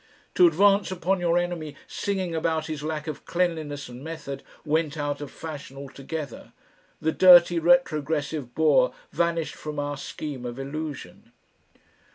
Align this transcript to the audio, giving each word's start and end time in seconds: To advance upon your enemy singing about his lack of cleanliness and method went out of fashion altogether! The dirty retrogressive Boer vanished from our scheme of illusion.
To 0.33 0.47
advance 0.47 0.89
upon 0.89 1.19
your 1.19 1.37
enemy 1.37 1.75
singing 1.85 2.33
about 2.33 2.65
his 2.65 2.81
lack 2.81 3.05
of 3.05 3.23
cleanliness 3.25 3.87
and 3.87 4.03
method 4.03 4.41
went 4.65 4.97
out 4.97 5.21
of 5.21 5.29
fashion 5.29 5.77
altogether! 5.77 6.53
The 6.99 7.11
dirty 7.11 7.59
retrogressive 7.59 8.55
Boer 8.55 8.95
vanished 9.11 9.53
from 9.53 9.77
our 9.77 9.97
scheme 9.97 10.43
of 10.43 10.57
illusion. 10.57 11.33